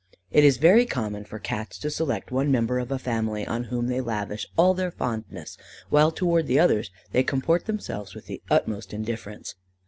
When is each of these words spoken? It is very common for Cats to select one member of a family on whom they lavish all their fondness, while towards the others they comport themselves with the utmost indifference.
It 0.31 0.43
is 0.43 0.57
very 0.57 0.87
common 0.87 1.25
for 1.25 1.37
Cats 1.37 1.77
to 1.77 1.91
select 1.91 2.31
one 2.31 2.51
member 2.51 2.79
of 2.79 2.91
a 2.91 2.97
family 2.97 3.45
on 3.45 3.65
whom 3.65 3.85
they 3.85 4.01
lavish 4.01 4.47
all 4.57 4.73
their 4.73 4.89
fondness, 4.89 5.59
while 5.91 6.09
towards 6.09 6.47
the 6.47 6.57
others 6.59 6.89
they 7.11 7.21
comport 7.21 7.65
themselves 7.67 8.15
with 8.15 8.25
the 8.25 8.41
utmost 8.49 8.95
indifference. 8.95 9.53